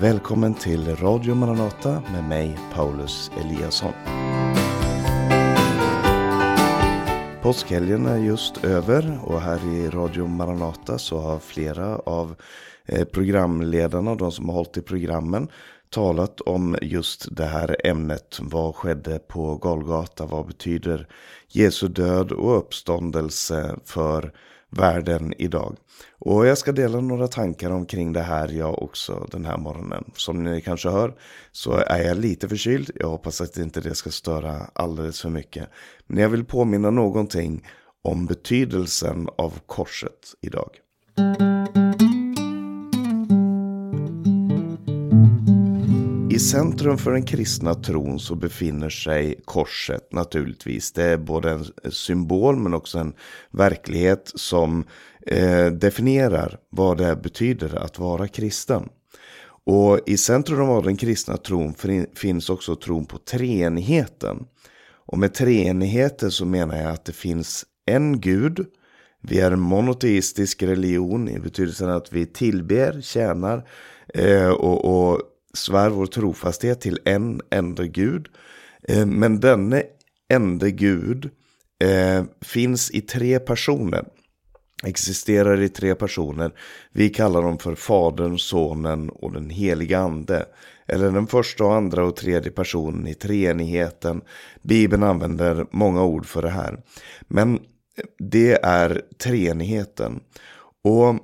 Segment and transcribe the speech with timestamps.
[0.00, 3.92] Välkommen till Radio Maranata med mig Paulus Eliasson.
[7.42, 12.34] Påskhelgen är just över och här i Radio Maranata så har flera av
[12.86, 15.48] programledarna programledarna, de som har hållit i programmen,
[15.90, 18.38] talat om just det här ämnet.
[18.42, 20.26] Vad skedde på Golgata?
[20.26, 21.06] Vad betyder
[21.48, 24.32] Jesu död och uppståndelse för
[24.70, 25.76] världen idag?
[26.18, 30.04] Och jag ska dela några tankar omkring det här jag också den här morgonen.
[30.14, 31.14] Som ni kanske hör
[31.52, 32.90] så är jag lite förkyld.
[32.94, 35.68] Jag hoppas att inte det ska störa alldeles för mycket.
[36.06, 37.66] Men jag vill påminna någonting
[38.02, 40.70] om betydelsen av korset idag.
[46.30, 50.92] I centrum för den kristna tron så befinner sig korset naturligtvis.
[50.92, 53.12] Det är både en symbol men också en
[53.50, 54.84] verklighet som
[55.26, 58.88] eh, definierar vad det betyder att vara kristen.
[59.66, 61.74] Och i centrum av den kristna tron
[62.14, 64.44] finns också tron på treenigheten.
[65.06, 68.66] Och med treenigheten så menar jag att det finns en gud.
[69.22, 73.68] Vi är en monoteistisk religion i betydelsen att vi tillber, tjänar
[74.14, 75.22] eh, och, och
[75.54, 78.28] svär vår trofasthet till en enda Gud.
[78.88, 79.82] Eh, men denne
[80.28, 81.30] enda Gud
[81.84, 84.04] eh, finns i tre personer.
[84.84, 86.52] Existerar i tre personer.
[86.92, 90.46] Vi kallar dem för Fadern, Sonen och den heliga Ande.
[90.86, 94.20] Eller den första, och andra och tredje personen i treenigheten.
[94.62, 96.82] Bibeln använder många ord för det här.
[97.28, 97.58] Men
[98.18, 100.20] det är treenigheten.
[100.84, 101.14] Och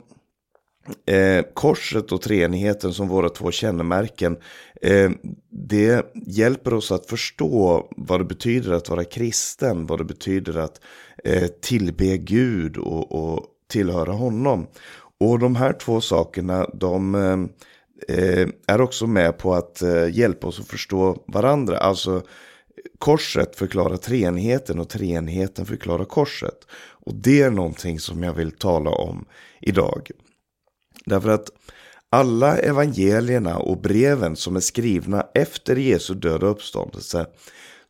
[1.07, 4.37] eh, korset och treenigheten som våra två kännemärken.
[4.83, 5.11] Eh,
[5.51, 9.87] det hjälper oss att förstå vad det betyder att vara kristen.
[9.87, 10.81] Vad det betyder att
[11.25, 14.67] eh, tillbe Gud och, och tillhöra honom.
[15.21, 20.47] Och de här två sakerna de eh, eh är också med på att eh, hjälpa
[20.47, 21.79] oss att förstå varandra.
[21.79, 22.23] Alltså
[22.99, 26.67] korset förklarar treenigheten och treenigheten förklarar korset.
[27.07, 29.25] Och det är någonting som jag vill tala om
[29.61, 30.11] idag.
[31.05, 31.51] Därför att
[32.11, 37.27] alla evangelierna och breven som är skrivna efter Jesu död och uppståndelse,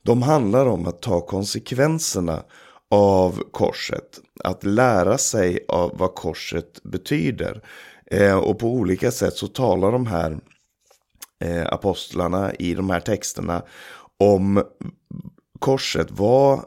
[0.03, 2.43] de handlar om att ta konsekvenserna
[2.91, 4.21] av korset.
[4.45, 7.63] Att lära sig av vad korset betyder.
[8.11, 10.39] Eh, och på olika sätt så talar de här
[11.45, 13.63] eh, apostlarna i de här texterna
[14.19, 14.65] om
[15.59, 16.09] korset.
[16.11, 16.65] Vad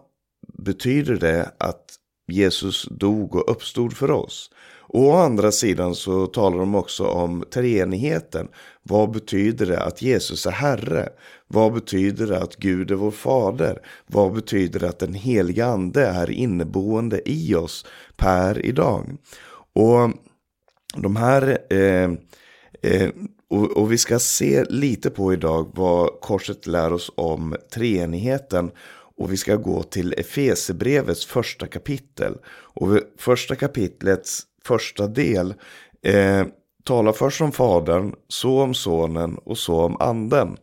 [0.57, 1.85] betyder det att
[2.31, 4.49] Jesus dog och uppstod för oss?
[4.89, 8.47] Och å andra sidan så talar de också om treenigheten.
[8.83, 11.09] Vad betyder det att Jesus är Herre?
[11.47, 13.81] Vad betyder det att Gud är vår fader?
[14.07, 17.85] Vad betyder det att den heliga ande är inneboende i oss
[18.17, 19.17] per idag?
[19.73, 20.11] Och
[20.97, 22.11] de här eh,
[22.81, 23.09] eh,
[23.49, 28.71] och, och, vi ska se lite på idag vad korset lär oss om treenigheten.
[29.17, 32.37] Och vi ska gå till Efesebrevets första kapitel.
[32.47, 35.53] Och första kapitlets första del
[36.01, 36.45] eh,
[36.83, 40.57] talar först om Fadern, så om Sonen och så om Anden.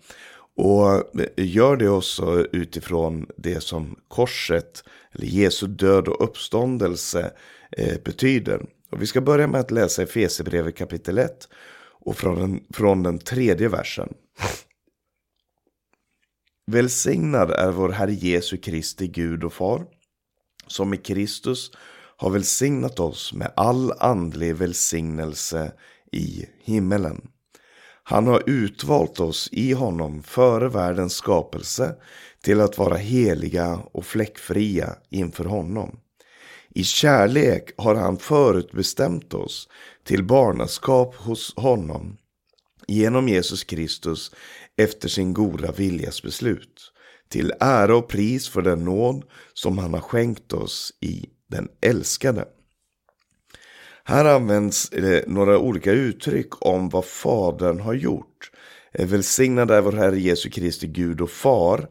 [0.57, 7.33] Och eh, gör det också utifrån det som korset, eller Jesu död och uppståndelse
[7.71, 8.67] eh, betyder.
[8.91, 11.49] Och vi ska börja med att läsa Efesierbrevet kapitel 1
[12.07, 14.15] och från den, från den tredje versen.
[16.67, 19.87] Välsignad är vår Herre Jesu Kristi Gud och Far,
[20.67, 21.71] som i Kristus
[22.16, 25.72] har välsignat oss med all andlig välsignelse
[26.12, 27.28] i himmelen.
[28.03, 31.94] Han har utvalt oss i honom före världens skapelse
[32.43, 35.99] till att vara heliga och fläckfria inför honom.
[36.71, 39.69] I kärlek har han förutbestämt oss
[40.04, 42.16] till barnaskap hos honom
[42.88, 44.33] genom Jesus Kristus
[44.77, 46.93] efter sin goda viljas beslut
[47.28, 52.45] till ära och pris för den nåd som han har skänkt oss i den älskade.
[54.04, 58.51] Här används eh, några olika uttryck om vad Fadern har gjort.
[58.93, 61.89] Eh, välsignad är vår Herre Jesu Kristi Gud och Far.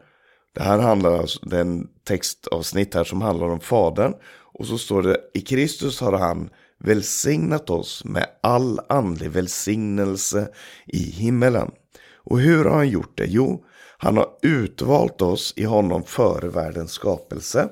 [0.53, 4.13] Det här handlar alltså, den textavsnitt här som handlar om Fadern.
[4.59, 6.49] Och så står det, i Kristus har han
[6.79, 10.47] välsignat oss med all andlig välsignelse
[10.85, 11.71] i himmelen.
[12.13, 13.25] Och hur har han gjort det?
[13.25, 13.65] Jo,
[13.97, 17.69] han har utvalt oss i honom före världens skapelse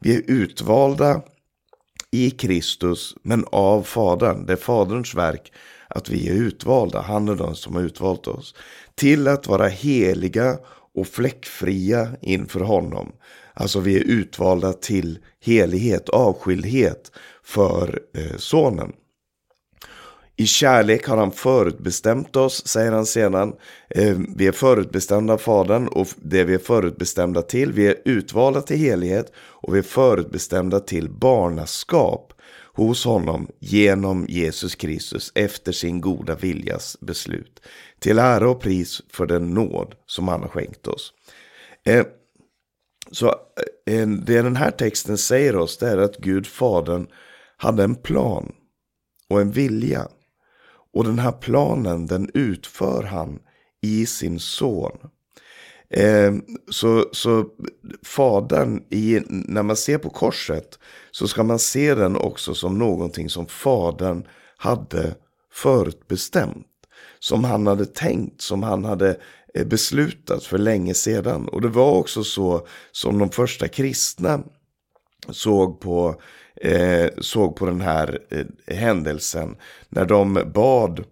[0.00, 1.22] vi är utvalda
[2.10, 4.46] i Kristus, men av Fadern.
[4.46, 5.52] Det är Faderns verk
[5.88, 7.00] att vi är utvalda.
[7.00, 8.54] Han är den som har utvalt oss.
[8.94, 10.58] Till att vara heliga
[10.94, 13.12] och fläckfria inför honom.
[13.54, 17.12] Alltså vi är utvalda till helighet, avskildhet
[17.42, 18.92] för eh, sonen.
[20.40, 23.52] I kärlek har han förutbestämt oss, säger han sedan.
[23.90, 27.72] Eh, vi är förutbestämda av Fadern och det vi är förutbestämda till.
[27.72, 32.32] Vi är utvalda till helighet och vi är förutbestämda till barnaskap
[32.72, 37.60] hos honom genom Jesus Kristus efter sin goda viljas beslut.
[37.98, 41.12] Till ära och pris för den nåd som han har skänkt oss.
[41.86, 42.06] Eh,
[43.10, 43.26] så
[43.86, 47.06] eh, det den här texten säger oss det är att Gud, Fadern,
[47.56, 48.52] hade en plan
[49.30, 50.08] och en vilja.
[50.98, 53.38] Och den här planen den utför han
[53.82, 54.98] i sin son.
[55.90, 56.34] Eh,
[56.70, 57.44] så, så
[58.04, 60.78] fadern, i, när man ser på korset,
[61.10, 65.14] så ska man se den också som någonting som fadern hade
[65.52, 66.66] förutbestämt.
[67.18, 69.20] Som han hade tänkt, som han hade
[69.54, 71.48] eh, beslutat för länge sedan.
[71.48, 74.42] Och det var också så som de första kristna
[75.28, 76.20] såg på
[76.60, 79.56] eh, såg på den här eh, händelsen.
[79.88, 81.04] När de bad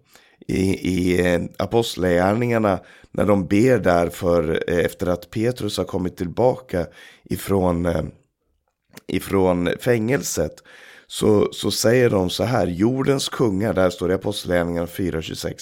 [0.47, 2.79] i, i eh, apostlagärningarna,
[3.11, 6.87] när de ber där för, eh, efter att Petrus har kommit tillbaka
[7.23, 8.03] ifrån, eh,
[9.07, 10.53] ifrån fängelset.
[11.07, 15.53] Så, så säger de så här, jordens kungar, där står det i Apostlagärningarna 4.26.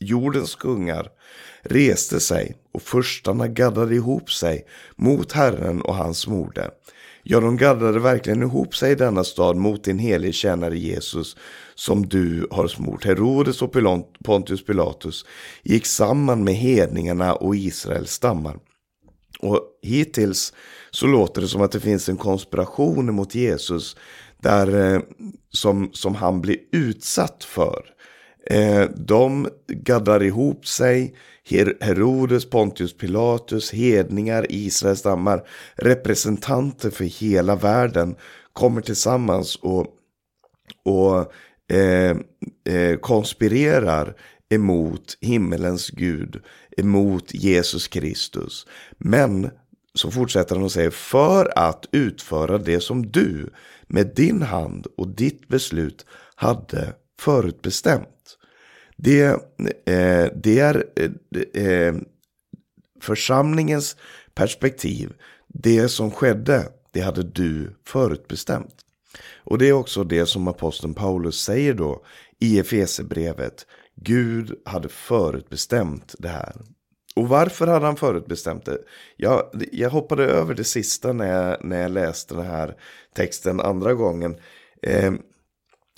[0.00, 1.08] Jordens kungar
[1.62, 6.70] reste sig och förstarna gaddade ihop sig mot Herren och hans moder.
[7.24, 11.36] Ja, de gaddade verkligen ihop sig i denna stad mot din helige tjänare Jesus
[11.74, 13.04] som du har smort.
[13.04, 13.74] Herodes och
[14.24, 15.24] Pontius Pilatus
[15.62, 18.58] gick samman med hedningarna och Israels stammar.
[19.38, 20.52] Och hittills
[20.90, 23.96] så låter det som att det finns en konspiration mot Jesus
[24.42, 25.00] där, eh,
[25.50, 27.84] som, som han blir utsatt för.
[28.46, 31.14] Eh, de gaddar ihop sig,
[31.80, 35.42] Herodes, Pontius Pilatus, hedningar, Israels stammar,
[35.74, 38.14] representanter för hela världen
[38.52, 39.86] kommer tillsammans och,
[40.84, 41.32] och
[41.76, 42.16] eh,
[42.74, 44.14] eh, konspirerar
[44.50, 46.42] emot himmelens Gud,
[46.76, 48.66] emot Jesus Kristus.
[48.98, 49.50] Men
[49.94, 53.50] så fortsätter han och säger för att utföra det som du
[53.86, 58.08] med din hand och ditt beslut hade förutbestämt.
[59.02, 59.22] Det,
[59.86, 61.94] eh, det är eh, eh,
[63.00, 63.96] församlingens
[64.34, 65.12] perspektiv.
[65.48, 68.74] Det som skedde, det hade du förutbestämt.
[69.44, 72.04] Och det är också det som aposteln Paulus säger då
[72.40, 73.66] i Efesebrevet.
[73.96, 76.56] Gud hade förutbestämt det här.
[77.16, 78.78] Och varför hade han förutbestämt det?
[79.16, 82.76] Jag, jag hoppade över det sista när jag, när jag läste den här
[83.14, 84.36] texten andra gången.
[84.82, 85.12] Eh,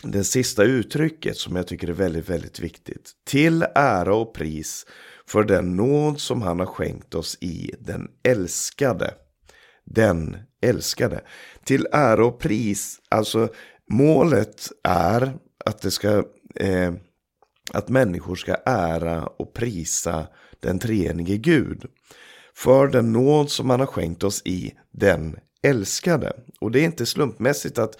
[0.04, 3.12] det sista uttrycket som jag tycker är väldigt, väldigt viktigt.
[3.24, 4.86] Till ära och pris
[5.26, 9.14] för den nåd som han har skänkt oss i den älskade.
[9.84, 11.20] Den älskade.
[11.64, 13.48] Till ära och pris, alltså
[13.90, 16.24] målet är att det ska
[16.56, 16.92] eh,
[17.72, 20.26] att människor ska ära och prisa
[20.60, 21.84] den treenige Gud.
[22.54, 26.32] För den nåd som han har skänkt oss i den älskade.
[26.60, 27.98] Och det är inte slumpmässigt att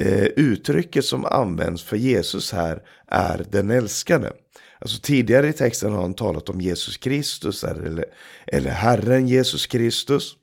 [0.00, 4.32] eh, uttrycket som används för Jesus här är den älskade.
[4.78, 8.04] Alltså tidigare i texten har han talat om Jesus Kristus eller,
[8.46, 10.36] eller Herren Jesus Kristus.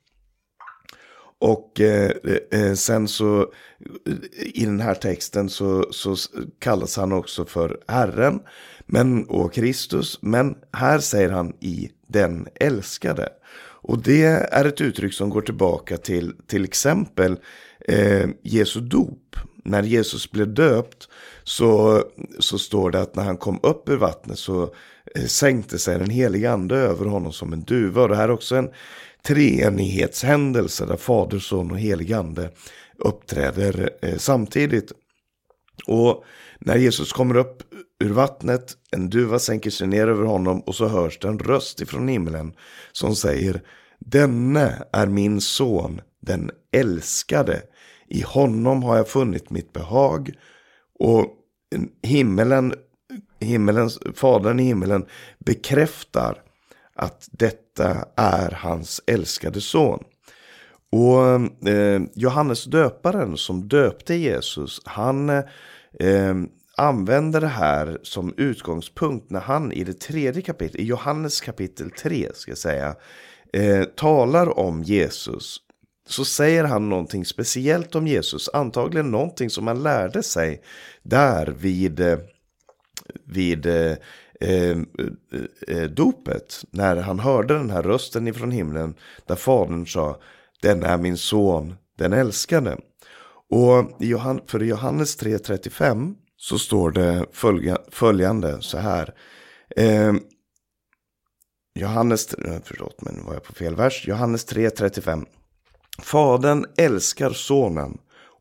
[1.40, 2.12] Och eh,
[2.52, 3.52] eh, sen så
[4.54, 6.16] i den här texten så, så
[6.60, 8.40] kallas han också för Herren
[8.86, 10.20] men, och Kristus.
[10.22, 13.30] Men här säger han i den älskade.
[13.82, 17.40] Och det är ett uttryck som går tillbaka till till exempel
[17.88, 19.36] eh, Jesu dop.
[19.68, 21.08] När Jesus blev döpt
[21.44, 22.04] så,
[22.40, 24.64] så står det att när han kom upp ur vattnet så
[25.16, 28.02] eh, sänkte sig den helige ande över honom som en duva.
[28.02, 28.70] Och det här är också en
[29.28, 32.50] treenighetshändelse där Fader, Son och helig ande
[32.98, 34.92] uppträder eh, samtidigt.
[35.88, 36.24] Och
[36.60, 37.64] när Jesus kommer upp
[38.04, 41.82] ur vattnet, en duva sänker sig ner över honom och så hörs det en röst
[41.82, 42.54] ifrån himlen
[42.92, 43.62] som säger
[44.00, 47.62] Denne är min son, den älskade.
[48.08, 50.32] I honom har jag funnit mitt behag.
[51.00, 51.26] Och
[52.04, 52.74] himmelen,
[53.40, 55.06] himmelens, fadern i himmelen
[55.40, 56.44] bekräftar
[56.96, 60.04] att detta är hans älskade son.
[60.92, 66.36] Och eh, Johannes döparen som döpte Jesus, han eh,
[66.78, 72.32] använder det här som utgångspunkt när han i det tredje kapitlet, i Johannes kapitel 3
[72.34, 72.96] ska jag säga,
[73.54, 75.62] eh, talar om Jesus
[76.08, 78.50] så säger han någonting speciellt om Jesus.
[78.54, 80.62] Antagligen någonting som han lärde sig
[81.04, 82.20] där vid, eh,
[83.26, 83.98] vid eh,
[84.42, 84.78] eh,
[85.68, 86.64] eh, dopet.
[86.72, 88.96] När han hörde den här rösten ifrån himlen
[89.26, 90.22] där fadern sa
[90.62, 92.78] Den är min son, den älskade.
[93.50, 93.92] Och
[94.48, 97.26] för Johannes 3.35 så står det
[97.92, 99.14] följande så här.
[99.76, 100.14] Eh,
[101.76, 102.28] Johannes,
[102.64, 104.08] förlåt men nu var jag på fel vers.
[104.08, 105.26] Johannes 3.35.
[106.02, 107.98] Fadern älskar sonen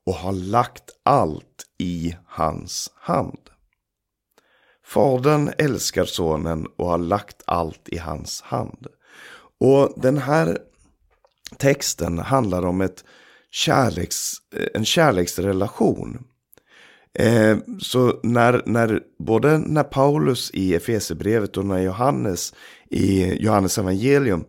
[0.06, 3.50] och har lagt allt i hans hand.
[4.84, 8.86] Fadern älskar sonen och har lagt allt i hans hand.
[9.60, 10.58] Och den här
[11.58, 13.04] texten handlar om ett
[13.50, 14.32] kärleks,
[14.74, 16.24] en kärleksrelation.
[17.18, 22.54] Eh, så när, när, både när Paulus i Efesebrevet och när Johannes
[22.90, 24.44] i Johannes evangelium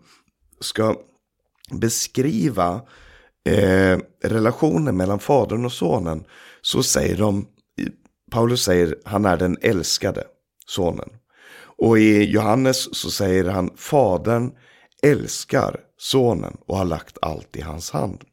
[0.60, 0.96] ska
[1.72, 2.82] beskriva
[3.50, 6.24] eh, relationen mellan fadern och sonen
[6.62, 7.48] så säger de,
[8.32, 10.24] Paulus säger han är den älskade
[10.66, 11.10] sonen.
[11.80, 14.52] Och i Johannes så säger han fadern
[15.04, 18.24] älskar sonen och har lagt allt i hans hand.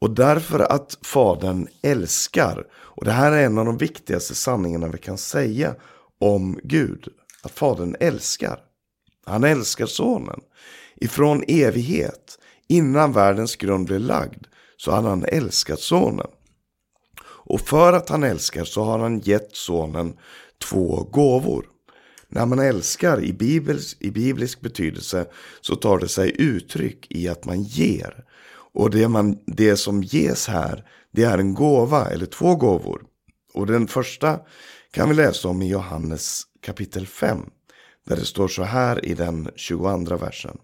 [0.00, 4.98] Och därför att fadern älskar, och det här är en av de viktigaste sanningarna vi
[4.98, 5.74] kan säga
[6.20, 7.08] om Gud,
[7.42, 8.58] att fadern älskar.
[9.26, 10.40] Han älskar sonen.
[11.00, 12.38] Ifrån evighet,
[12.68, 16.26] innan världens grund blev lagd, så hade han älskat sonen.
[17.20, 20.16] Och för att han älskar så har han gett sonen
[20.64, 21.66] två gåvor.
[22.28, 25.26] När man älskar i, bibels, i biblisk betydelse
[25.60, 28.24] så tar det sig uttryck i att man ger.
[28.74, 33.02] Och det, man, det som ges här, det är en gåva eller två gåvor.
[33.54, 34.40] Och den första
[34.90, 37.38] kan vi läsa om i Johannes kapitel 5.
[38.06, 40.58] Där det står så här i den 22 versen.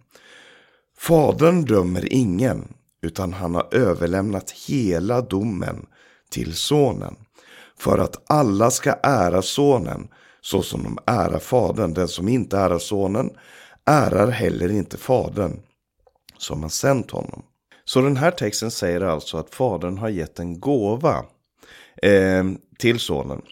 [1.07, 5.87] Fadern dömer ingen, utan han har överlämnat hela domen
[6.31, 7.17] till sonen.
[7.79, 10.09] För att alla ska ära sonen
[10.41, 11.95] så som de ärar fadern.
[11.95, 13.31] Den som inte ärar sonen
[13.87, 15.61] ärar heller inte fadern
[16.39, 17.43] som har sänt honom.
[17.85, 21.25] Så den här texten säger alltså att fadern har gett en gåva
[22.03, 22.45] eh,
[22.79, 23.43] till sonen.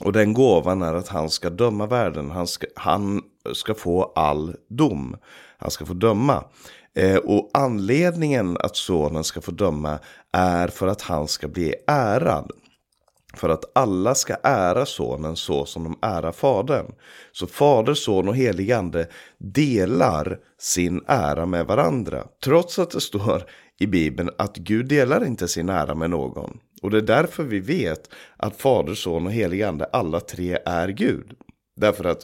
[0.00, 2.30] Och den gåvan är att han ska döma världen.
[2.30, 3.22] Han ska, han
[3.54, 5.16] ska få all dom.
[5.58, 6.44] Han ska få döma.
[6.94, 9.98] Eh, och anledningen att sonen ska få döma
[10.32, 12.50] är för att han ska bli ärad.
[13.36, 16.86] För att alla ska ära sonen så som de ärar fadern.
[17.32, 22.24] Så fader, son och helig ande delar sin ära med varandra.
[22.44, 23.42] Trots att det står
[23.78, 26.58] i Bibeln att Gud delar inte sin ära med någon.
[26.82, 30.88] Och det är därför vi vet att fader, son och helig ande alla tre är
[30.88, 31.32] Gud.
[31.76, 32.20] Därför att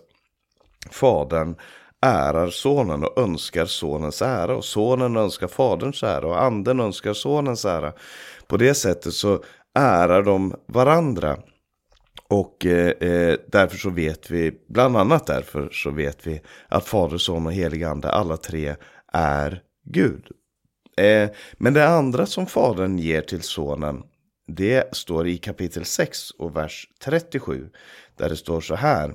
[0.90, 1.56] fadern
[2.02, 4.56] ärar sonen och önskar sonens ära.
[4.56, 7.92] Och sonen önskar faderns ära och anden önskar sonens ära.
[8.46, 9.42] På det sättet så
[9.78, 11.36] ärar de varandra.
[12.28, 17.18] Och eh, eh därför så vet vi, bland annat därför så vet vi att Fader,
[17.18, 18.76] Son och Helig Ande, alla tre
[19.12, 20.26] är Gud.
[20.96, 24.02] Eh, men det andra som Fadern ger till Sonen,
[24.46, 27.70] det står i kapitel 6 och vers 37.
[28.16, 29.14] Där det står så här.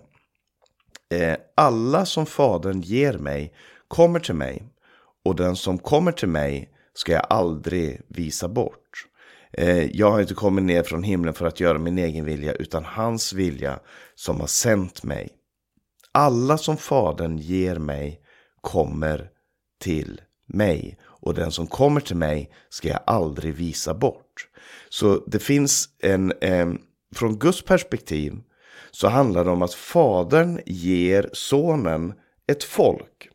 [1.10, 3.54] Eh, alla som Fadern ger mig
[3.88, 4.63] kommer till mig.
[5.25, 9.06] Och den som kommer till mig ska jag aldrig visa bort.
[9.54, 12.86] Eh, jag har inte kommit ner från himlen för att göra min egen vilja, utan
[12.86, 13.80] hans vilja
[14.16, 15.30] som har sänt mig.
[16.12, 18.22] Alla som Fadern ger mig
[18.62, 19.30] kommer
[19.82, 20.98] till mig.
[21.01, 24.48] Och den som kommer till mig ska jag aldrig visa bort.
[24.89, 26.70] Så det finns en, eh,
[27.16, 28.34] från Guds perspektiv
[28.91, 32.13] så handlar det om att Fadern ger sonen
[32.48, 33.29] ett folk.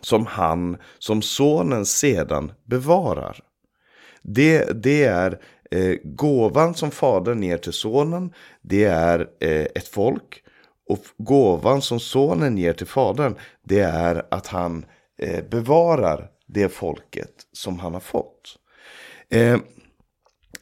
[0.00, 3.40] Som han, som sonen sedan bevarar.
[4.22, 5.40] Det, det är
[5.70, 8.32] eh, gåvan som fadern ger till sonen.
[8.62, 10.42] Det är eh, ett folk.
[10.88, 13.34] Och gåvan som sonen ger till fadern.
[13.64, 14.86] Det är att han
[15.18, 18.56] eh, bevarar det folket som han har fått.
[19.30, 19.58] Eh,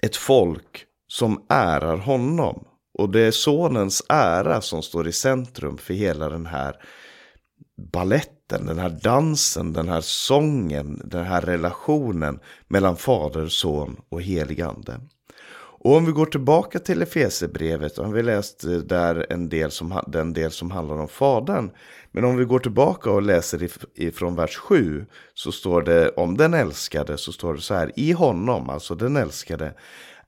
[0.03, 2.65] ett folk som ärar honom.
[3.01, 6.77] Och det är sonens ära som står i centrum för hela den här
[7.93, 14.61] balletten, den här dansen, den här sången, den här relationen mellan fader, son och helig
[14.61, 15.01] ande.
[15.83, 20.01] Och om vi går tillbaka till Efesebrevet, har vi läst eh, där en del som,
[20.07, 21.71] den del som handlar om fadern.
[22.13, 26.55] Men om vi går tillbaka och läser ifrån vers 7 så står det om den
[26.55, 27.93] älskade så står det så här.
[27.97, 29.75] I honom, alltså den älskade,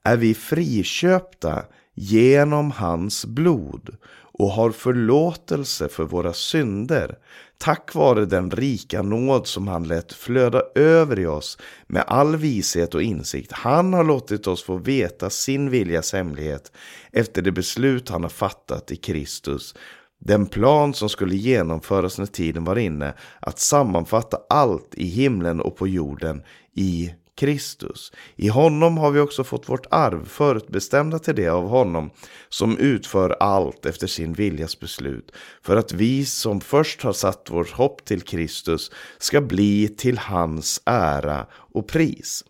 [0.02, 1.64] är vi friköpta
[1.94, 3.96] genom hans blod
[4.34, 7.18] och har förlåtelse för våra synder
[7.58, 12.94] tack vare den rika nåd som han lät flöda över i oss med all vishet
[12.94, 13.52] och insikt.
[13.52, 16.72] Han har låtit oss få veta sin viljas hemlighet
[17.12, 19.74] efter det beslut han har fattat i Kristus.
[20.18, 25.76] Den plan som skulle genomföras när tiden var inne att sammanfatta allt i himlen och
[25.76, 26.42] på jorden
[26.74, 28.12] i Kristus.
[28.36, 32.10] I honom har vi också fått vårt arv, förutbestämda till det av honom,
[32.48, 35.32] som utför allt efter sin viljas beslut,
[35.62, 40.82] för att vi som först har satt vårt hopp till Kristus ska bli till hans
[40.84, 42.44] ära och pris.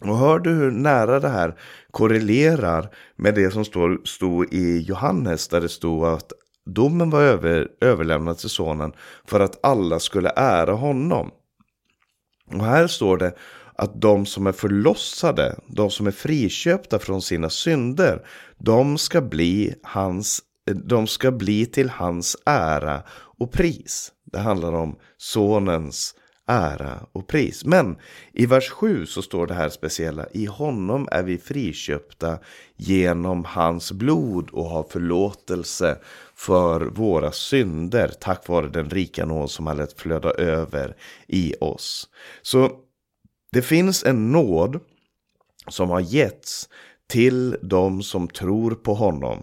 [0.00, 1.54] Och hör du hur nära det här
[1.90, 6.32] korrelerar med det som stod, stod i Johannes där det stod att
[6.66, 8.92] domen var över, överlämnad till sonen
[9.24, 11.30] för att alla skulle ära honom.
[12.52, 13.34] Och här står det
[13.82, 18.26] att de som är förlossade, de som är friköpta från sina synder,
[18.58, 20.40] de ska bli, hans,
[20.84, 23.02] de ska bli till hans ära
[23.38, 24.12] och pris.
[24.32, 26.14] Det handlar om sonens
[26.46, 27.64] ära och pris.
[27.64, 27.96] Men
[28.32, 30.26] i vers 7 så står det här speciella.
[30.32, 32.38] I honom är vi friköpta
[32.76, 35.98] genom hans blod och har förlåtelse
[36.34, 40.96] för våra synder tack vare den rika nåd som har lät flöda över
[41.26, 42.08] i oss.
[42.42, 42.70] Så
[43.52, 44.80] det finns en nåd
[45.68, 46.68] som har getts
[47.06, 49.42] till de som tror på honom.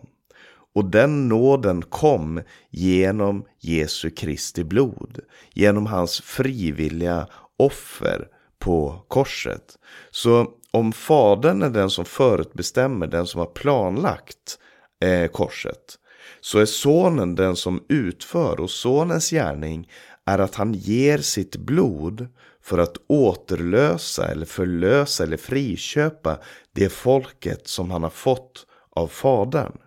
[0.76, 5.20] Och den nåden kom genom Jesu Kristi blod,
[5.54, 8.28] genom hans frivilliga offer
[8.60, 9.78] på korset.
[10.12, 14.60] Så om Fadern är den som förutbestämmer, den som har planlagt
[15.04, 16.00] eh, korset,
[16.42, 19.90] så är Sonen den som utför och Sonens gärning
[20.26, 22.28] är att han ger sitt blod
[22.70, 26.38] för att återlösa eller förlösa eller friköpa
[26.76, 29.78] det folket som han har fått av Fadern.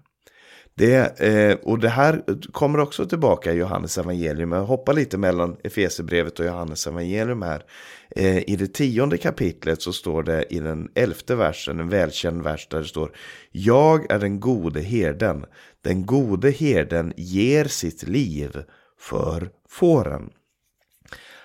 [0.75, 2.23] Det, eh, och det här
[2.53, 4.53] kommer också tillbaka i Johannes evangelium.
[4.53, 7.65] Jag hoppar lite mellan Efesierbrevet och Johannes evangelium här.
[8.11, 12.69] Eh, I det tionde kapitlet så står det i den elfte versen, en välkänd vers
[12.71, 13.17] där det står
[13.51, 15.45] Jag är den gode herden.
[15.83, 18.63] Den gode herden ger sitt liv
[18.99, 20.31] för fåren.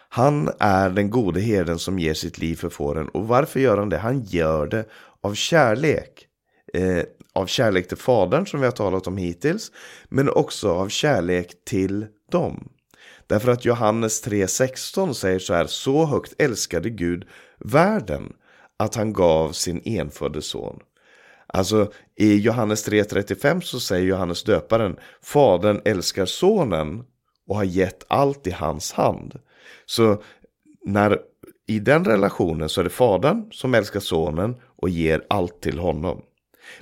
[0.09, 3.09] Han är den gode herden som ger sitt liv för fåren.
[3.09, 3.97] Och varför gör han det?
[3.97, 4.85] Han gör det
[5.21, 6.27] av kärlek.
[6.73, 9.71] Eh, av kärlek till Fadern som vi har talat om hittills.
[10.09, 12.69] Men också av kärlek till dem.
[13.27, 15.67] Därför att Johannes 3.16 säger så här.
[15.67, 17.27] Så högt älskade Gud
[17.59, 18.33] världen
[18.77, 20.79] att han gav sin enfödde son.
[21.47, 27.03] Alltså i Johannes 3.35 så säger Johannes döparen Fadern älskar sonen
[27.47, 29.39] och har gett allt i hans hand.
[29.85, 30.21] Så
[30.85, 31.19] när
[31.67, 36.21] i den relationen så är det fadern som älskar sonen och ger allt till honom.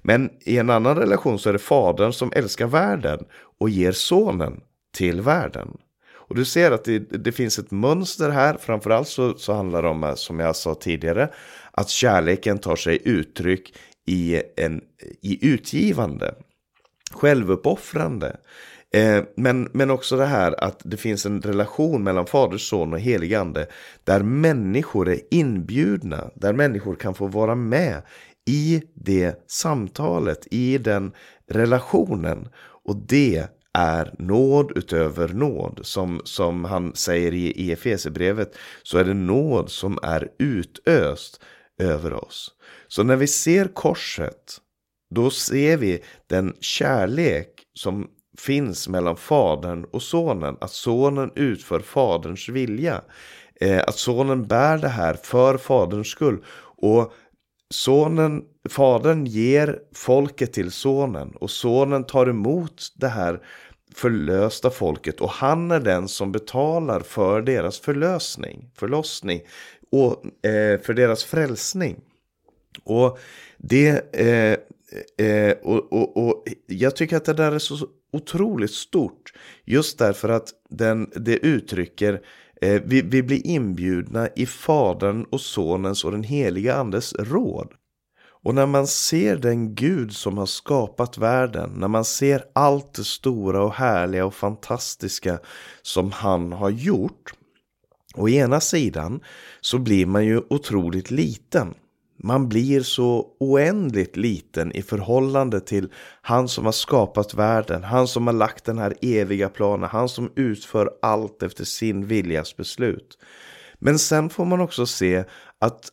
[0.01, 3.25] Men i en annan relation så är det fadern som älskar världen
[3.59, 4.61] och ger sonen
[4.97, 5.77] till världen.
[6.27, 8.57] Och du ser att det, det finns ett mönster här.
[8.57, 11.29] Framförallt så, så handlar det om, eh, som jag sa tidigare,
[11.71, 13.73] att kärleken tar sig uttryck
[14.05, 14.81] i, en,
[15.21, 16.35] i utgivande,
[17.11, 18.37] självuppoffrande.
[18.93, 22.99] Eh, men, men också det här att det finns en relation mellan Fader, Son och
[22.99, 23.67] Heligande
[24.03, 28.01] där människor är inbjudna, där människor kan få vara med
[28.45, 31.11] i det samtalet, i den
[31.47, 32.49] relationen.
[32.83, 35.79] Och det är nåd utöver nåd.
[35.83, 41.41] Som, som han säger i, i Efesierbrevet så är det nåd som är utöst
[41.81, 42.51] över oss.
[42.87, 44.57] Så när vi ser korset,
[45.15, 50.57] då ser vi den kärlek som finns mellan fadern och sonen.
[50.61, 53.01] Att sonen utför faderns vilja.
[53.61, 56.43] Eh, att sonen bär det här för faderns skull.
[56.77, 57.13] Och
[57.69, 61.31] sonen, fadern ger folket till sonen.
[61.31, 63.41] Och sonen tar emot det här
[63.95, 65.21] förlösta folket.
[65.21, 69.41] Och han är den som betalar för deras förlösning, förlossning.
[69.91, 72.01] Och eh, för deras frälsning.
[72.83, 73.19] Och
[73.57, 74.15] det...
[74.15, 74.57] Eh,
[75.17, 79.33] Eh, och, och, och, jag tycker att det där är så otroligt stort.
[79.65, 82.21] Just därför att den, det uttrycker,
[82.61, 87.73] eh, vi, vi blir inbjudna i Fadern och Sonens och den heliga Andes råd.
[88.45, 93.03] Och när man ser den Gud som har skapat världen, när man ser allt det
[93.03, 95.39] stora och härliga och fantastiska
[95.81, 97.33] som han har gjort.
[98.15, 99.19] Å ena sidan
[99.61, 101.73] så blir man ju otroligt liten.
[102.17, 108.27] Man blir så oändligt liten i förhållande till han som har skapat världen, han som
[108.27, 113.17] har lagt den här eviga planen, han som utför allt efter sin viljas beslut.
[113.79, 115.23] Men sen får man också se
[115.59, 115.91] att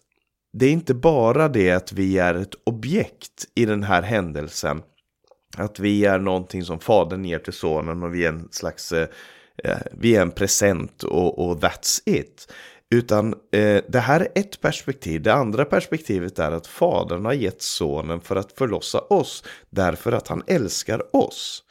[0.52, 4.82] det är inte bara det att vi är ett objekt i den här händelsen.
[5.56, 9.08] Att vi är någonting som fadern ger till sonen och vi är en slags eh,
[9.64, 12.52] eh vi är en present och, och that's it.
[12.92, 15.22] Utan eh, det här är ett perspektiv.
[15.22, 19.44] Det andra perspektivet är att Fadern har gett sonen för att förlossa oss.
[19.70, 21.64] Därför att han älskar oss.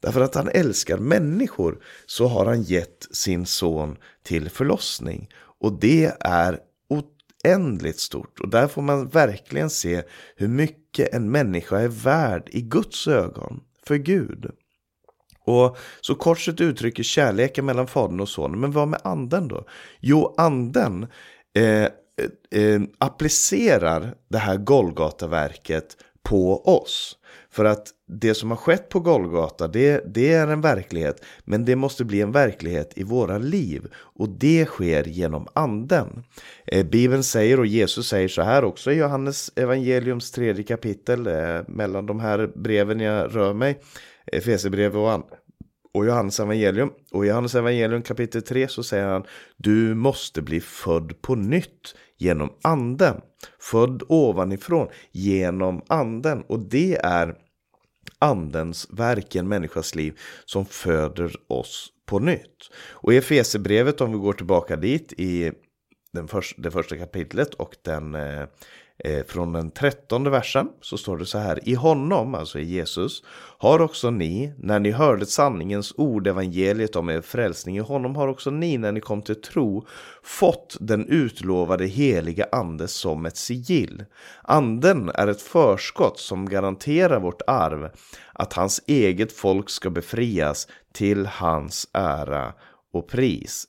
[0.00, 5.28] Därför att han älskar människor så har han gett sin son till förlossning.
[5.60, 6.58] Och det är
[6.88, 8.40] oändligt stort.
[8.40, 10.02] Och där får man verkligen se
[10.36, 14.50] hur mycket en människa är värd i Guds ögon, för Gud.
[15.44, 19.64] Och Så korset uttrycker kärleken mellan fadern och sonen, men vad med anden då?
[20.00, 21.06] Jo, anden
[21.54, 21.88] eh, eh,
[22.50, 27.18] eh applicerar det här Golgataverket på oss.
[27.54, 31.24] För att det som har skett på Golgata, det, det är en verklighet.
[31.44, 33.86] Men det måste bli en verklighet i våra liv.
[33.94, 36.24] Och det sker genom anden.
[36.66, 41.26] Eh, Bibeln säger, och Jesus säger så här också i Johannes evangeliums tredje kapitel.
[41.26, 43.80] Eh, mellan de här breven jag rör mig.
[44.26, 45.30] Efesierbrevet och,
[45.94, 46.90] och Johannes evangelium.
[47.12, 49.24] Och i Johannes evangelium kapitel 3 så säger han.
[49.56, 53.20] Du måste bli född på nytt genom anden.
[53.60, 56.42] Född ovanifrån genom anden.
[56.42, 57.34] Och det är
[58.18, 62.70] andens verk i en människas liv som föder oss på nytt.
[62.74, 65.52] Och i Efesierbrevet, om vi går tillbaka dit i
[66.12, 68.46] den för, det första kapitlet och den Eh,
[68.98, 71.68] Eh, från den trettonde versen så står det så här.
[71.68, 73.22] I honom, alltså i Jesus,
[73.58, 78.28] har också ni, när ni hörde sanningens ord, evangeliet om er frälsning, i honom har
[78.28, 79.86] också ni, när ni kom till tro,
[80.22, 84.04] fått den utlovade heliga ande som ett sigill.
[84.42, 87.90] Anden är ett förskott som garanterar vårt arv,
[88.32, 92.52] att hans eget folk ska befrias till hans ära
[92.92, 93.66] och pris.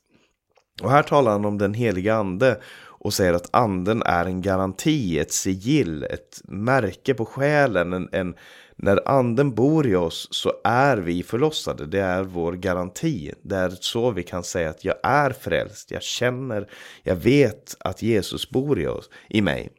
[0.84, 2.60] Och här talar han om den heliga ande
[3.06, 7.94] och säger att anden är en garanti, ett sigill, ett märke på själen.
[7.94, 8.36] En, en,
[8.76, 11.86] när anden bor i oss så är vi förlossade.
[11.86, 13.32] Det är vår garanti.
[13.42, 15.92] Det är så vi kan säga att jag är frälst.
[15.92, 16.70] Jag känner,
[17.04, 19.70] jag vet att Jesus bor i, oss, i mig.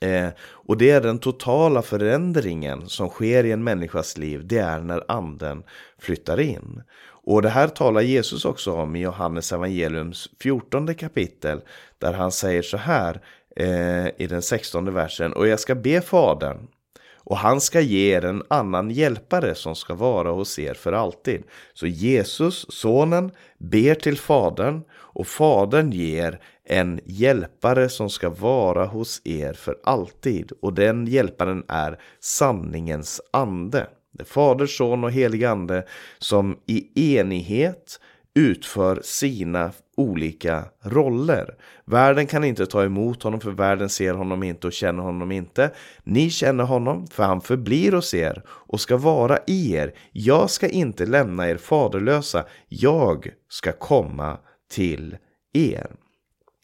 [0.00, 4.46] Eh, och det är den totala förändringen som sker i en människas liv.
[4.46, 5.62] Det är när anden
[5.98, 6.82] flyttar in.
[7.30, 11.60] Och det här talar Jesus också om i Johannes evangeliums 14 kapitel.
[11.98, 13.20] Där han säger så här
[13.56, 15.32] eh, i den 16 versen.
[15.32, 16.68] Och jag ska be fadern
[17.14, 21.42] och han ska ge er en annan hjälpare som ska vara hos er för alltid.
[21.74, 29.20] Så Jesus, sonen, ber till fadern och fadern ger en hjälpare som ska vara hos
[29.24, 30.52] er för alltid.
[30.62, 33.86] Och den hjälparen är sanningens ande.
[34.18, 35.84] Det är Fader, Son och helig Ande
[36.18, 38.00] som i enighet
[38.34, 41.54] utför sina olika roller.
[41.84, 45.70] Världen kan inte ta emot honom för världen ser honom inte och känner honom inte.
[46.04, 49.94] Ni känner honom för han förblir hos er och ska vara i er.
[50.12, 52.44] Jag ska inte lämna er faderlösa.
[52.68, 54.38] Jag ska komma
[54.70, 55.16] till
[55.52, 55.86] er.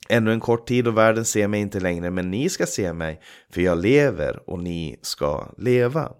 [0.09, 3.21] Ännu en kort tid och världen ser mig inte längre, men ni ska se mig,
[3.51, 6.12] för jag lever och ni ska leva.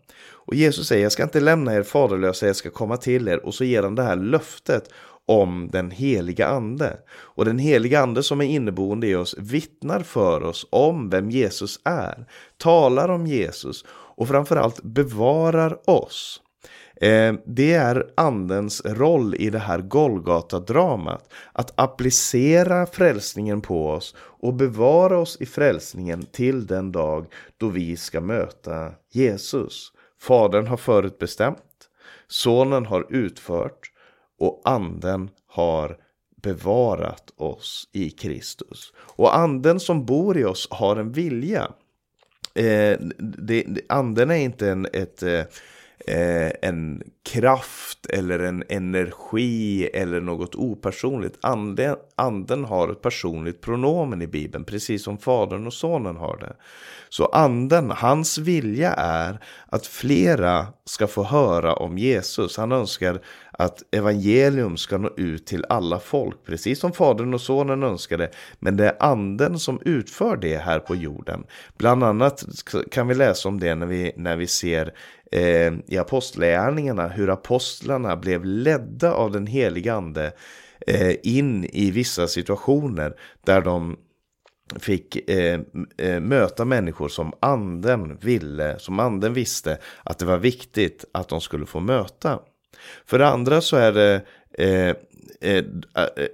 [0.47, 3.47] Och Jesus säger, jag ska inte lämna er faderlösa, jag ska komma till er.
[3.47, 4.89] Och så ger han det här löftet
[5.27, 6.97] om den heliga ande.
[7.15, 11.81] Och den heliga ande som är inneboende i oss vittnar för oss om vem Jesus
[11.85, 12.27] är,
[12.57, 16.41] talar om Jesus och framförallt bevarar oss.
[17.01, 21.33] Eh, det är andens roll i det här Golgata-dramat.
[21.53, 27.27] Att applicera frälsningen på oss och bevara oss i frälsningen till den dag
[27.57, 29.93] då vi ska möta Jesus.
[30.25, 31.89] Fadern har förutbestämt,
[32.29, 33.91] sonen har utfört
[34.39, 35.97] och anden har
[36.43, 38.93] bevarat oss i Kristus.
[38.97, 41.73] Och anden som bor i oss har en vilja.
[42.55, 45.43] Eh, det, anden är inte en, ett, eh,
[46.07, 51.39] eh, en kraft eller en energi eller något opersonligt.
[51.41, 56.57] Anden, anden har ett personligt pronomen i Bibeln, precis som Fadern och Sonen har det.
[57.09, 62.57] Så anden, hans vilja är att flera ska få höra om Jesus.
[62.57, 63.21] Han önskar
[63.53, 68.31] att evangelium ska nå ut till alla folk, precis som Fadern och Sonen önskade.
[68.59, 71.45] Men det är anden som utför det här på jorden.
[71.79, 72.45] Bland annat
[72.91, 74.95] kan vi läsa om det när vi, när vi ser
[75.35, 80.33] eh, i apostlärningarna hur apostlarna blev ledda av den heliga ande
[80.87, 83.97] eh, in i vissa situationer där de
[84.79, 85.61] fick eh,
[85.99, 91.41] eh, möta människor som anden ville, som anden visste att det var viktigt att de
[91.41, 92.41] skulle få möta.
[93.07, 94.23] För det andra så är det
[94.59, 94.97] eh,
[95.41, 95.65] eh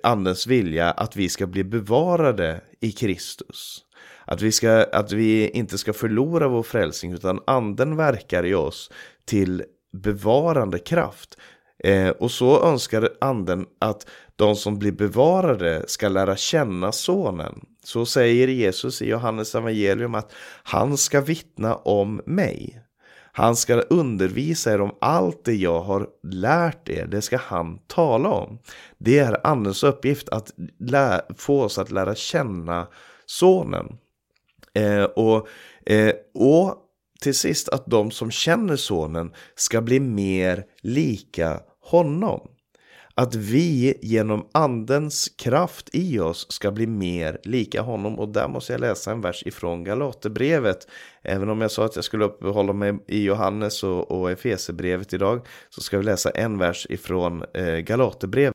[0.02, 3.84] andens vilja att vi ska bli bevarade i Kristus.
[4.24, 8.90] Att vi, ska, att vi inte ska förlora vår frälsning utan anden verkar i oss
[9.24, 11.36] till bevarande kraft.
[11.84, 17.60] Eh, och så önskar anden att de som blir bevarade ska lära känna sonen.
[17.84, 20.32] Så säger Jesus i Johannes evangelium att
[20.62, 22.82] han ska vittna om mig.
[23.32, 27.06] Han ska undervisa er om allt det jag har lärt er.
[27.06, 28.58] Det ska han tala om.
[28.98, 30.50] Det är andens uppgift att
[31.36, 32.86] få oss att lära känna
[33.30, 33.98] sonen.
[34.74, 35.48] Eh, och,
[35.86, 36.76] eh, och
[37.20, 42.40] till sist att de som känner sonen ska bli mer lika honom.
[43.14, 48.18] Att vi genom andens kraft i oss ska bli mer lika honom.
[48.18, 50.88] Och där måste jag läsa en vers ifrån Galaterbrevet.
[51.22, 55.46] Även om jag sa att jag skulle uppehålla mig i Johannes och, och Efesebrevet idag.
[55.70, 58.54] Så ska vi läsa en vers ifrån eh, Galaterbrevet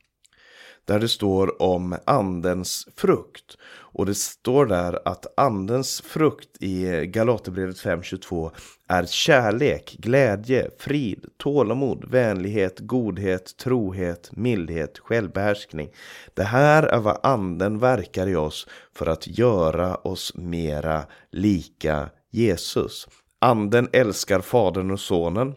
[0.86, 3.58] där det står om andens frukt.
[3.98, 8.52] Och det står där att andens frukt i Galaterbrevet 5.22
[8.88, 15.90] är kärlek, glädje, frid, tålamod, vänlighet, godhet, trohet, mildhet, självbehärskning.
[16.34, 23.08] Det här är vad anden verkar i oss för att göra oss mera lika Jesus.
[23.40, 25.54] Anden älskar Fadern och Sonen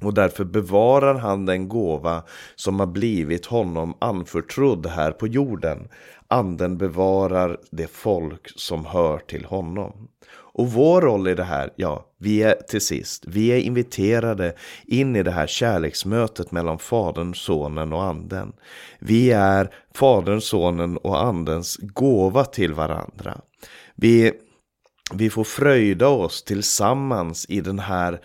[0.00, 2.22] och därför bevarar han den gåva
[2.56, 5.88] som har blivit honom anförtrodd här på jorden.
[6.28, 10.08] Anden bevarar det folk som hör till honom.
[10.52, 14.54] Och vår roll i det här, ja, vi är till sist, vi är inviterade
[14.86, 18.52] in i det här kärleksmötet mellan Fadern, Sonen och Anden.
[18.98, 23.40] Vi är Fadern, Sonen och Andens gåva till varandra.
[23.94, 24.32] Vi,
[25.12, 28.18] vi får fröjda oss tillsammans i den här Eh,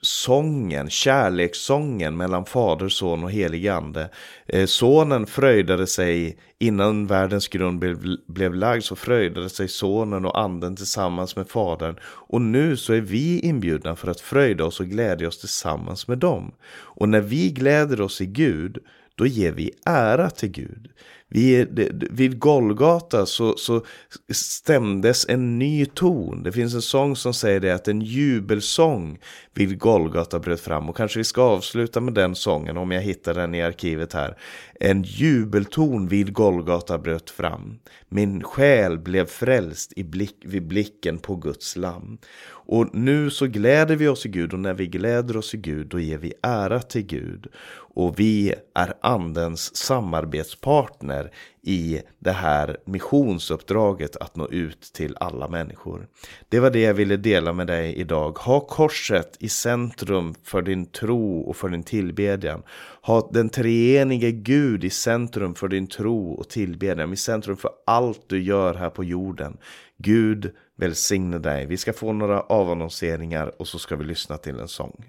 [0.00, 4.10] sången, kärlekssången mellan fader, son och helig ande.
[4.46, 10.40] Eh, sonen fröjdade sig innan världens grund blev, blev lagd så fröjdade sig sonen och
[10.40, 11.96] anden tillsammans med fadern.
[12.04, 16.18] Och nu så är vi inbjudna för att fröjda oss och glädja oss tillsammans med
[16.18, 16.54] dem.
[16.74, 18.78] Och när vi gläder oss i Gud,
[19.14, 20.88] då ger vi ära till Gud.
[21.34, 23.84] Vid, vid Golgata så, så
[24.32, 26.42] stämdes en ny ton.
[26.42, 29.18] Det finns en sång som säger det att en jubelsång
[29.54, 30.88] vid Golgata bröt fram.
[30.88, 34.38] Och kanske vi ska avsluta med den sången om jag hittar den i arkivet här.
[34.80, 37.78] En jubelton vid Golgata bröt fram.
[38.08, 42.18] Min själ blev frälst i blick, vid blicken på Guds lamm.
[42.66, 45.86] Och nu så gläder vi oss i Gud och när vi gläder oss i Gud
[45.86, 47.46] då ger vi ära till Gud.
[47.94, 51.23] Och vi är andens samarbetspartner
[51.62, 56.06] i det här missionsuppdraget att nå ut till alla människor.
[56.48, 58.38] Det var det jag ville dela med dig idag.
[58.38, 62.62] Ha korset i centrum för din tro och för din tillbedjan.
[63.02, 67.12] Ha den treenige Gud i centrum för din tro och tillbedjan.
[67.12, 69.56] I centrum för allt du gör här på jorden.
[69.98, 71.66] Gud välsigne dig.
[71.66, 75.04] Vi ska få några avannonseringar och så ska vi lyssna till en sång.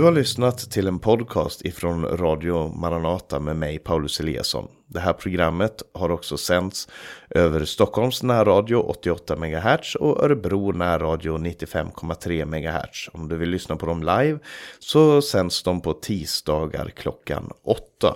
[0.00, 4.68] Du har lyssnat till en podcast ifrån Radio Maranata med mig, Paulus Eliasson.
[4.86, 6.88] Det här programmet har också sänts
[7.30, 13.08] över Stockholms närradio 88 MHz och Örebro närradio 95,3 MHz.
[13.12, 14.38] Om du vill lyssna på dem live
[14.78, 18.14] så sänds de på tisdagar klockan 8.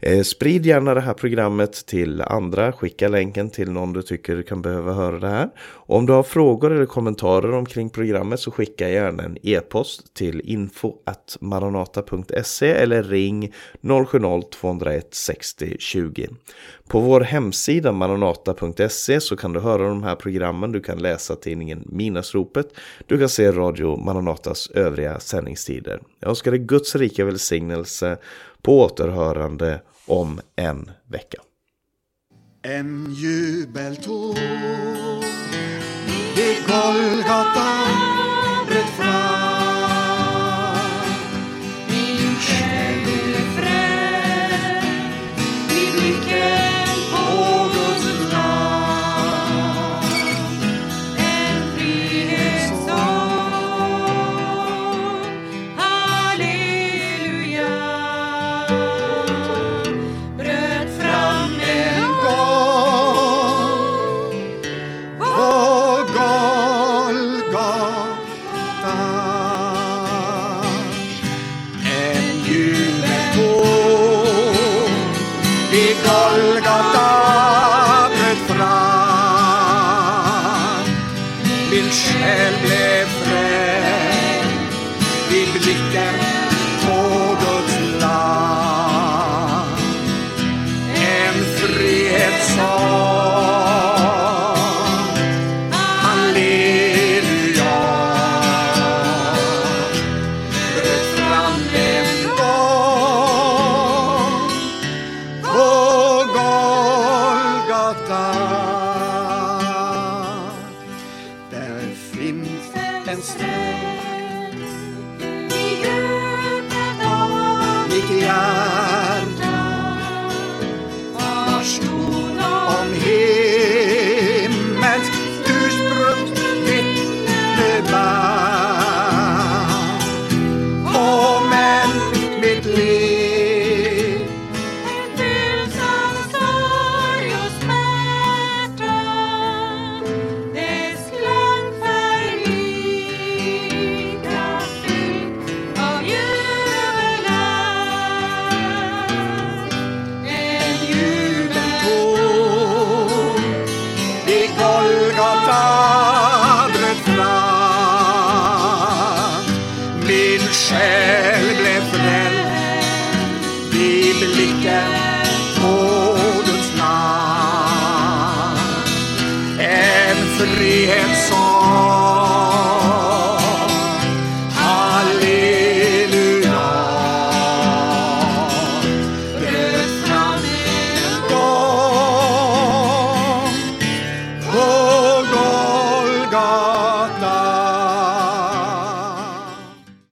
[0.00, 2.72] Eh, sprid gärna det här programmet till andra.
[2.72, 5.50] Skicka länken till någon du tycker kan behöva höra det här.
[5.58, 10.40] Och om du har frågor eller kommentarer omkring programmet så skicka gärna en e-post till
[10.44, 16.28] info.maranata.se eller ring 070-201 60 20.
[16.88, 20.72] På vår hemsida maranata.se så kan du höra de här programmen.
[20.72, 22.66] Du kan läsa tidningen Minasropet.
[23.06, 26.00] Du kan se Radio Maranatas övriga sändningstider.
[26.20, 28.18] Jag önskar dig Guds rika välsignelse
[28.62, 31.38] på återhörande om en vecka.
[32.62, 34.38] En jubeltåg
[36.36, 38.07] vid Golgata
[75.78, 77.27] Golgata